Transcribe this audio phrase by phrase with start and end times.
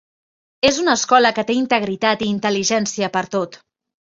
[0.69, 3.61] És una escola que té integritat i intel·ligència per tot.